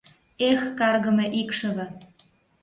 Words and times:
Эх, 0.49 0.61
каргыме 0.79 1.25
икшыве! 1.41 1.87